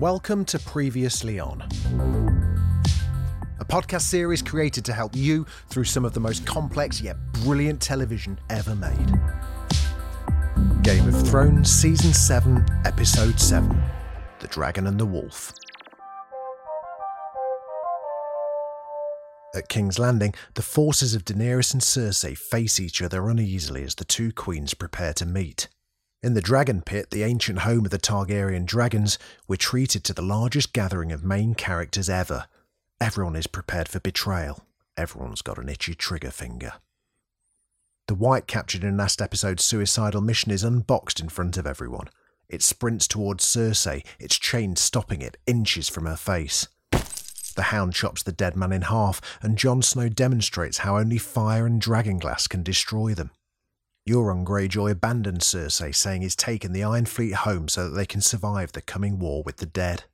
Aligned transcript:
Welcome 0.00 0.46
to 0.46 0.58
Previously 0.58 1.38
On, 1.40 1.60
a 3.60 3.64
podcast 3.66 4.00
series 4.00 4.40
created 4.40 4.82
to 4.86 4.94
help 4.94 5.14
you 5.14 5.44
through 5.68 5.84
some 5.84 6.06
of 6.06 6.14
the 6.14 6.20
most 6.20 6.46
complex 6.46 7.02
yet 7.02 7.18
brilliant 7.44 7.82
television 7.82 8.40
ever 8.48 8.74
made. 8.74 9.12
Game 10.82 11.06
of 11.06 11.28
Thrones 11.28 11.70
Season 11.70 12.14
7, 12.14 12.64
Episode 12.86 13.38
7 13.38 13.78
The 14.38 14.46
Dragon 14.46 14.86
and 14.86 14.98
the 14.98 15.04
Wolf. 15.04 15.52
At 19.54 19.68
King's 19.68 19.98
Landing, 19.98 20.32
the 20.54 20.62
forces 20.62 21.14
of 21.14 21.26
Daenerys 21.26 21.74
and 21.74 21.82
Cersei 21.82 22.38
face 22.38 22.80
each 22.80 23.02
other 23.02 23.28
uneasily 23.28 23.84
as 23.84 23.96
the 23.96 24.06
two 24.06 24.32
queens 24.32 24.72
prepare 24.72 25.12
to 25.12 25.26
meet. 25.26 25.68
In 26.22 26.34
the 26.34 26.42
Dragon 26.42 26.82
Pit, 26.82 27.10
the 27.10 27.22
ancient 27.22 27.60
home 27.60 27.86
of 27.86 27.90
the 27.90 27.98
Targaryen 27.98 28.66
dragons, 28.66 29.18
we're 29.48 29.56
treated 29.56 30.04
to 30.04 30.12
the 30.12 30.20
largest 30.20 30.74
gathering 30.74 31.12
of 31.12 31.24
main 31.24 31.54
characters 31.54 32.10
ever. 32.10 32.44
Everyone 33.00 33.36
is 33.36 33.46
prepared 33.46 33.88
for 33.88 34.00
betrayal. 34.00 34.66
Everyone's 34.98 35.40
got 35.40 35.56
an 35.56 35.70
itchy 35.70 35.94
trigger 35.94 36.30
finger. 36.30 36.74
The 38.06 38.14
wight 38.14 38.46
captured 38.46 38.84
in 38.84 38.98
last 38.98 39.22
episode's 39.22 39.64
suicidal 39.64 40.20
mission 40.20 40.50
is 40.50 40.62
unboxed 40.62 41.20
in 41.20 41.30
front 41.30 41.56
of 41.56 41.66
everyone. 41.66 42.10
It 42.50 42.62
sprints 42.62 43.08
towards 43.08 43.46
Cersei, 43.46 44.04
its 44.18 44.38
chain 44.38 44.76
stopping 44.76 45.22
it 45.22 45.38
inches 45.46 45.88
from 45.88 46.04
her 46.04 46.16
face. 46.16 46.68
The 47.56 47.68
hound 47.68 47.94
chops 47.94 48.22
the 48.22 48.32
dead 48.32 48.56
man 48.56 48.72
in 48.72 48.82
half, 48.82 49.22
and 49.40 49.56
Jon 49.56 49.80
Snow 49.80 50.10
demonstrates 50.10 50.78
how 50.78 50.98
only 50.98 51.16
fire 51.16 51.64
and 51.64 51.80
dragonglass 51.80 52.46
can 52.46 52.62
destroy 52.62 53.14
them. 53.14 53.30
Euron 54.08 54.44
Greyjoy 54.44 54.90
abandons 54.90 55.44
Cersei, 55.44 55.94
saying 55.94 56.22
he's 56.22 56.36
taken 56.36 56.72
the 56.72 56.82
Iron 56.82 57.06
Fleet 57.06 57.34
home 57.34 57.68
so 57.68 57.88
that 57.88 57.96
they 57.96 58.06
can 58.06 58.20
survive 58.20 58.72
the 58.72 58.82
coming 58.82 59.18
war 59.18 59.42
with 59.42 59.58
the 59.58 59.66
dead. 59.66 60.04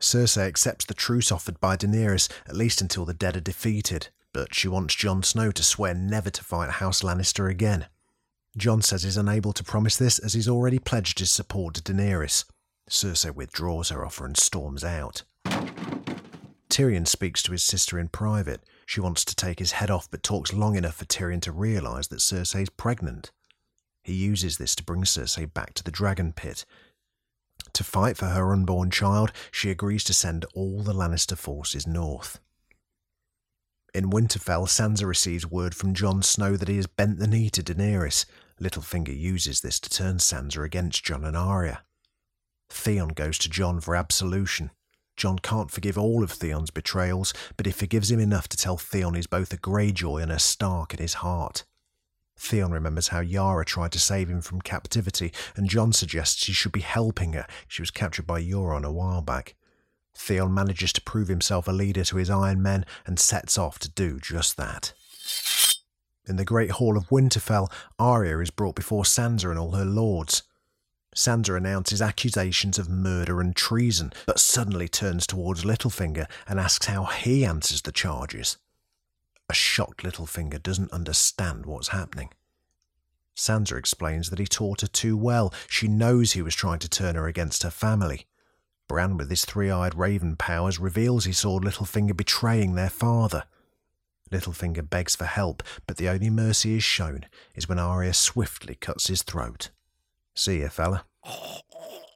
Cersei 0.00 0.46
accepts 0.46 0.84
the 0.84 0.94
truce 0.94 1.32
offered 1.32 1.58
by 1.60 1.76
Daenerys, 1.76 2.28
at 2.46 2.56
least 2.56 2.80
until 2.80 3.04
the 3.04 3.14
dead 3.14 3.36
are 3.36 3.40
defeated, 3.40 4.08
but 4.32 4.54
she 4.54 4.68
wants 4.68 4.94
Jon 4.94 5.22
Snow 5.22 5.50
to 5.50 5.62
swear 5.62 5.92
never 5.92 6.30
to 6.30 6.44
fight 6.44 6.70
House 6.70 7.02
Lannister 7.02 7.50
again. 7.50 7.86
Jon 8.56 8.80
says 8.80 9.02
he's 9.02 9.16
unable 9.16 9.52
to 9.52 9.64
promise 9.64 9.96
this 9.96 10.18
as 10.18 10.34
he's 10.34 10.48
already 10.48 10.78
pledged 10.78 11.18
his 11.18 11.30
support 11.30 11.74
to 11.74 11.82
Daenerys. 11.82 12.44
Cersei 12.88 13.34
withdraws 13.34 13.90
her 13.90 14.04
offer 14.04 14.24
and 14.24 14.36
storms 14.36 14.84
out. 14.84 15.24
Tyrion 16.70 17.06
speaks 17.06 17.42
to 17.42 17.52
his 17.52 17.64
sister 17.64 17.98
in 17.98 18.08
private. 18.08 18.62
She 18.88 19.02
wants 19.02 19.22
to 19.26 19.36
take 19.36 19.58
his 19.58 19.72
head 19.72 19.90
off, 19.90 20.10
but 20.10 20.22
talks 20.22 20.54
long 20.54 20.74
enough 20.74 20.94
for 20.94 21.04
Tyrion 21.04 21.42
to 21.42 21.52
realise 21.52 22.06
that 22.06 22.20
Cersei's 22.20 22.70
pregnant. 22.70 23.32
He 24.02 24.14
uses 24.14 24.56
this 24.56 24.74
to 24.76 24.82
bring 24.82 25.02
Cersei 25.02 25.44
back 25.52 25.74
to 25.74 25.84
the 25.84 25.90
dragon 25.90 26.32
pit. 26.32 26.64
To 27.74 27.84
fight 27.84 28.16
for 28.16 28.28
her 28.28 28.50
unborn 28.50 28.90
child, 28.90 29.30
she 29.52 29.70
agrees 29.70 30.04
to 30.04 30.14
send 30.14 30.46
all 30.54 30.80
the 30.80 30.94
Lannister 30.94 31.36
forces 31.36 31.86
north. 31.86 32.40
In 33.92 34.08
Winterfell, 34.08 34.66
Sansa 34.66 35.04
receives 35.04 35.44
word 35.44 35.74
from 35.74 35.92
Jon 35.92 36.22
Snow 36.22 36.56
that 36.56 36.68
he 36.68 36.76
has 36.76 36.86
bent 36.86 37.18
the 37.18 37.26
knee 37.26 37.50
to 37.50 37.62
Daenerys. 37.62 38.24
Littlefinger 38.58 39.14
uses 39.14 39.60
this 39.60 39.78
to 39.80 39.90
turn 39.90 40.16
Sansa 40.16 40.64
against 40.64 41.04
Jon 41.04 41.26
and 41.26 41.36
Arya. 41.36 41.82
Theon 42.70 43.08
goes 43.08 43.36
to 43.40 43.50
Jon 43.50 43.80
for 43.80 43.94
absolution. 43.94 44.70
Jon 45.18 45.40
can't 45.40 45.70
forgive 45.70 45.98
all 45.98 46.22
of 46.22 46.30
Theon's 46.30 46.70
betrayals, 46.70 47.34
but 47.56 47.66
he 47.66 47.72
forgives 47.72 48.10
him 48.10 48.20
enough 48.20 48.48
to 48.48 48.56
tell 48.56 48.76
Theon 48.76 49.14
he's 49.14 49.26
both 49.26 49.52
a 49.52 49.56
Greyjoy 49.56 50.22
and 50.22 50.30
a 50.30 50.38
Stark 50.38 50.94
at 50.94 51.00
his 51.00 51.14
heart. 51.14 51.64
Theon 52.38 52.70
remembers 52.70 53.08
how 53.08 53.18
Yara 53.18 53.64
tried 53.64 53.90
to 53.92 53.98
save 53.98 54.30
him 54.30 54.40
from 54.40 54.60
captivity, 54.60 55.32
and 55.56 55.68
Jon 55.68 55.92
suggests 55.92 56.46
he 56.46 56.52
should 56.52 56.70
be 56.70 56.80
helping 56.80 57.32
her. 57.32 57.48
She 57.66 57.82
was 57.82 57.90
captured 57.90 58.28
by 58.28 58.40
Euron 58.40 58.84
a 58.84 58.92
while 58.92 59.20
back. 59.20 59.56
Theon 60.14 60.54
manages 60.54 60.92
to 60.92 61.00
prove 61.00 61.26
himself 61.26 61.66
a 61.66 61.72
leader 61.72 62.04
to 62.04 62.16
his 62.16 62.30
Iron 62.30 62.62
Men 62.62 62.86
and 63.04 63.18
sets 63.18 63.58
off 63.58 63.80
to 63.80 63.90
do 63.90 64.20
just 64.20 64.56
that. 64.56 64.92
In 66.28 66.36
the 66.36 66.44
Great 66.44 66.72
Hall 66.72 66.96
of 66.96 67.08
Winterfell, 67.08 67.72
Arya 67.98 68.38
is 68.38 68.50
brought 68.50 68.76
before 68.76 69.02
Sansa 69.02 69.50
and 69.50 69.58
all 69.58 69.72
her 69.72 69.84
lords. 69.84 70.44
Sansa 71.14 71.56
announces 71.56 72.02
accusations 72.02 72.78
of 72.78 72.88
murder 72.88 73.40
and 73.40 73.56
treason, 73.56 74.12
but 74.26 74.38
suddenly 74.38 74.88
turns 74.88 75.26
towards 75.26 75.64
Littlefinger 75.64 76.26
and 76.46 76.60
asks 76.60 76.86
how 76.86 77.04
he 77.04 77.44
answers 77.44 77.82
the 77.82 77.92
charges. 77.92 78.56
A 79.48 79.54
shocked 79.54 80.04
Littlefinger 80.04 80.62
doesn't 80.62 80.92
understand 80.92 81.66
what's 81.66 81.88
happening. 81.88 82.30
Sansa 83.34 83.78
explains 83.78 84.30
that 84.30 84.38
he 84.38 84.46
taught 84.46 84.82
her 84.82 84.88
too 84.88 85.16
well. 85.16 85.54
She 85.68 85.88
knows 85.88 86.32
he 86.32 86.42
was 86.42 86.54
trying 86.54 86.80
to 86.80 86.88
turn 86.88 87.14
her 87.14 87.26
against 87.26 87.62
her 87.62 87.70
family. 87.70 88.26
Bran, 88.88 89.16
with 89.16 89.30
his 89.30 89.44
three 89.44 89.70
eyed 89.70 89.94
raven 89.94 90.36
powers, 90.36 90.78
reveals 90.78 91.24
he 91.24 91.32
saw 91.32 91.58
Littlefinger 91.58 92.16
betraying 92.16 92.74
their 92.74 92.90
father. 92.90 93.44
Littlefinger 94.30 94.88
begs 94.88 95.14
for 95.16 95.24
help, 95.24 95.62
but 95.86 95.96
the 95.96 96.08
only 96.08 96.30
mercy 96.30 96.76
is 96.76 96.84
shown 96.84 97.26
is 97.54 97.68
when 97.68 97.78
Arya 97.78 98.14
swiftly 98.14 98.74
cuts 98.74 99.06
his 99.06 99.22
throat. 99.22 99.70
See 100.38 100.60
ya, 100.60 100.68
fella. 100.68 101.04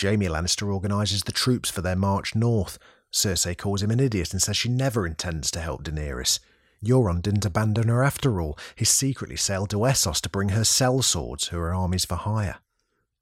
Jaime 0.00 0.26
Lannister 0.26 0.72
organises 0.72 1.24
the 1.24 1.32
troops 1.32 1.68
for 1.68 1.82
their 1.82 1.96
march 1.96 2.34
north. 2.34 2.78
Cersei 3.12 3.54
calls 3.54 3.82
him 3.82 3.90
an 3.90 4.00
idiot 4.00 4.32
and 4.32 4.40
says 4.40 4.56
she 4.56 4.70
never 4.70 5.06
intends 5.06 5.50
to 5.50 5.60
help 5.60 5.84
Daenerys. 5.84 6.40
Euron 6.82 7.20
didn't 7.20 7.44
abandon 7.44 7.88
her 7.88 8.02
after 8.02 8.40
all. 8.40 8.58
He 8.74 8.86
secretly 8.86 9.36
sailed 9.36 9.68
to 9.68 9.84
Essos 9.84 10.22
to 10.22 10.30
bring 10.30 10.48
her 10.48 10.62
sellswords, 10.62 11.48
who 11.48 11.58
are 11.58 11.74
armies 11.74 12.06
for 12.06 12.14
hire. 12.14 12.56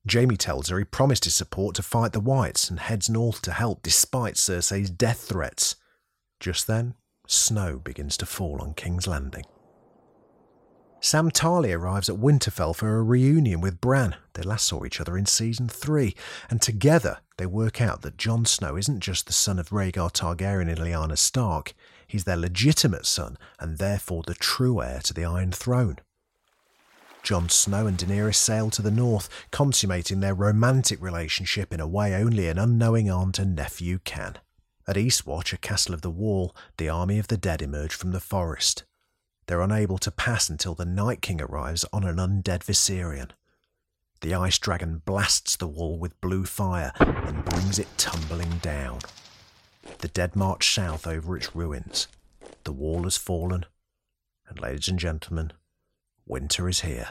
Jaime 0.09 0.37
tells 0.37 0.69
her 0.69 0.79
he 0.79 0.85
promised 0.85 1.25
his 1.25 1.35
support 1.35 1.75
to 1.75 1.83
fight 1.83 2.13
the 2.13 2.21
Wights 2.21 2.71
and 2.71 2.79
heads 2.79 3.11
north 3.11 3.43
to 3.43 3.53
help 3.53 3.83
despite 3.83 4.35
Cersei's 4.35 4.91
death 4.91 5.23
threats. 5.23 5.75
Just 6.39 6.69
then, 6.69 6.95
snow 7.27 7.81
begins 7.81 8.17
to 8.19 8.27
fall 8.27 8.63
on 8.63 8.75
King's 8.75 9.09
Landing. 9.09 9.47
Sam 11.05 11.31
Tarly 11.31 11.77
arrives 11.77 12.09
at 12.09 12.17
Winterfell 12.17 12.75
for 12.75 12.97
a 12.97 13.03
reunion 13.03 13.61
with 13.61 13.79
Bran. 13.79 14.17
They 14.33 14.43
last 14.43 14.67
saw 14.67 14.87
each 14.87 15.03
other 15.03 15.19
in 15.19 15.27
season 15.27 15.69
3, 15.69 16.17
and 16.49 16.63
together 16.63 17.19
they 17.37 17.45
work 17.45 17.83
out 17.83 18.01
that 18.01 18.17
Jon 18.17 18.47
Snow 18.47 18.75
isn't 18.75 19.01
just 19.01 19.27
the 19.27 19.35
son 19.35 19.59
of 19.59 19.69
Rhaegar 19.69 20.11
Targaryen 20.15 20.71
and 20.71 20.79
Lyanna 20.79 21.19
Stark, 21.19 21.75
he's 22.07 22.25
their 22.25 22.39
legitimate 22.39 23.05
son 23.05 23.37
and 23.61 23.77
therefore 23.77 24.23
the 24.27 24.33
true 24.33 24.81
heir 24.81 25.01
to 25.01 25.13
the 25.13 25.27
Iron 25.27 25.53
Throne. 25.53 25.99
Jon 27.23 27.51
Snow 27.51 27.87
and 27.87 27.99
Daenerys 27.99 28.37
sail 28.37 28.71
to 28.71 28.81
the 28.81 28.91
north, 28.91 29.29
consummating 29.51 30.21
their 30.21 30.33
romantic 30.33 31.03
relationship 31.03 31.71
in 31.71 31.81
a 31.81 31.87
way 31.87 32.15
only 32.15 32.49
an 32.49 32.59
unknowing 32.59 33.11
aunt 33.11 33.39
and 33.39 33.55
nephew 33.55 33.99
can. 34.05 34.39
At 34.89 34.97
Eastwatch, 34.97 35.53
a 35.53 35.59
castle 35.59 35.93
of 35.93 36.01
the 36.01 36.09
wall, 36.09 36.57
the 36.79 36.89
army 36.89 37.19
of 37.19 37.29
the 37.29 37.37
dead 37.37 37.61
emerge 37.61 37.93
from 37.95 38.13
the 38.13 38.21
forest. 38.21 38.85
They're 39.47 39.61
unable 39.61 39.99
to 39.99 40.11
pass 40.11 40.49
until 40.49 40.75
the 40.75 40.87
Night 40.87 41.21
King 41.21 41.41
arrives 41.41 41.85
on 41.93 42.05
an 42.05 42.17
undead 42.17 42.65
Viserion. 42.65 43.31
The 44.21 44.35
ice 44.35 44.59
dragon 44.59 45.03
blasts 45.05 45.57
the 45.57 45.67
wall 45.67 45.99
with 45.99 46.21
blue 46.23 46.47
fire 46.47 46.93
and 46.99 47.45
brings 47.45 47.79
it 47.79 47.89
tumbling 47.99 48.59
down. 48.63 49.01
The 49.99 50.09
dead 50.09 50.35
march 50.35 50.73
south 50.73 51.07
over 51.07 51.37
its 51.37 51.55
ruins. 51.55 52.09
The 52.65 52.73
wall 52.73 53.03
has 53.03 53.19
fallen, 53.19 53.67
and 54.49 54.59
ladies 54.59 54.89
and 54.89 54.99
gentlemen, 54.99 55.53
winter 56.27 56.69
is 56.69 56.81
here. 56.81 57.09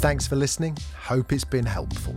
Thanks 0.00 0.26
for 0.26 0.34
listening. 0.34 0.78
Hope 0.96 1.32
it's 1.32 1.44
been 1.44 1.66
helpful. 1.66 2.16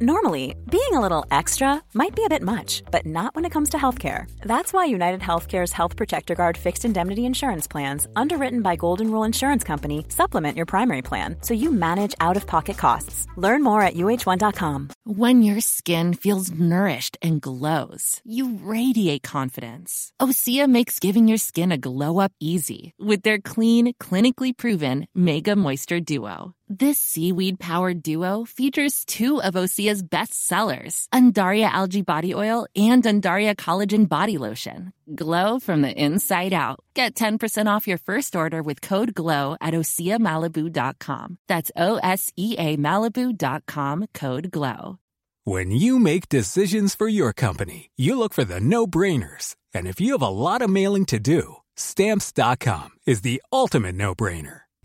Normally, 0.00 0.54
being 0.70 0.92
a 0.92 1.00
little 1.00 1.26
extra 1.28 1.82
might 1.92 2.14
be 2.14 2.24
a 2.24 2.28
bit 2.28 2.40
much, 2.40 2.84
but 2.92 3.04
not 3.04 3.34
when 3.34 3.44
it 3.44 3.50
comes 3.50 3.70
to 3.70 3.76
healthcare. 3.76 4.30
That's 4.42 4.72
why 4.72 4.84
United 4.84 5.20
Healthcare's 5.20 5.72
Health 5.72 5.96
Protector 5.96 6.36
Guard 6.36 6.56
fixed 6.56 6.84
indemnity 6.84 7.26
insurance 7.26 7.66
plans, 7.66 8.06
underwritten 8.14 8.62
by 8.62 8.76
Golden 8.76 9.10
Rule 9.10 9.24
Insurance 9.24 9.64
Company, 9.64 10.06
supplement 10.08 10.56
your 10.56 10.66
primary 10.66 11.02
plan 11.02 11.34
so 11.42 11.52
you 11.52 11.72
manage 11.72 12.14
out 12.20 12.36
of 12.36 12.46
pocket 12.46 12.76
costs. 12.76 13.26
Learn 13.36 13.64
more 13.64 13.82
at 13.82 13.94
uh1.com. 13.94 14.90
When 15.02 15.42
your 15.42 15.60
skin 15.60 16.14
feels 16.14 16.52
nourished 16.52 17.18
and 17.20 17.40
glows, 17.40 18.20
you 18.22 18.56
radiate 18.62 19.24
confidence. 19.24 20.12
Osea 20.22 20.68
makes 20.68 21.00
giving 21.00 21.26
your 21.26 21.38
skin 21.38 21.72
a 21.72 21.78
glow 21.78 22.20
up 22.20 22.30
easy 22.38 22.94
with 23.00 23.22
their 23.22 23.40
clean, 23.40 23.94
clinically 23.94 24.56
proven 24.56 25.08
Mega 25.12 25.56
Moisture 25.56 25.98
Duo. 25.98 26.54
This 26.70 26.98
seaweed 26.98 27.58
powered 27.58 28.02
duo 28.02 28.44
features 28.44 29.06
two 29.06 29.40
of 29.40 29.54
Osea's 29.54 30.02
best 30.02 30.46
sellers, 30.46 31.08
Undaria 31.14 31.64
Algae 31.64 32.02
Body 32.02 32.34
Oil 32.34 32.66
and 32.76 33.02
Undaria 33.02 33.54
Collagen 33.56 34.06
Body 34.06 34.36
Lotion. 34.36 34.92
Glow 35.14 35.60
from 35.60 35.80
the 35.80 35.90
inside 35.90 36.52
out. 36.52 36.80
Get 36.92 37.14
10% 37.14 37.74
off 37.74 37.88
your 37.88 37.96
first 37.96 38.36
order 38.36 38.62
with 38.62 38.82
code 38.82 39.14
GLOW 39.14 39.56
at 39.62 39.72
OseaMalibu.com. 39.72 41.38
That's 41.46 41.70
O 41.74 41.96
S 42.02 42.30
E 42.36 42.56
A 42.58 42.76
Malibu.com 42.76 44.06
code 44.12 44.50
GLOW. 44.50 44.98
When 45.44 45.70
you 45.70 45.98
make 45.98 46.28
decisions 46.28 46.94
for 46.94 47.08
your 47.08 47.32
company, 47.32 47.88
you 47.96 48.18
look 48.18 48.34
for 48.34 48.44
the 48.44 48.60
no 48.60 48.86
brainers. 48.86 49.56
And 49.72 49.86
if 49.86 50.02
you 50.02 50.12
have 50.12 50.22
a 50.22 50.28
lot 50.28 50.60
of 50.60 50.68
mailing 50.68 51.06
to 51.06 51.18
do, 51.18 51.56
stamps.com 51.76 52.90
is 53.06 53.22
the 53.22 53.40
ultimate 53.50 53.94
no 53.94 54.14
brainer. 54.14 54.67